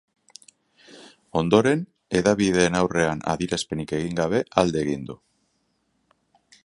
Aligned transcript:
Ondoren, 1.41 1.83
hedabideen 2.19 2.77
aurrean 2.79 3.21
adierazpenik 3.35 3.93
egin 3.99 4.17
gabe 4.21 4.41
alde 4.63 4.83
egin 4.87 5.05
du. 5.11 5.19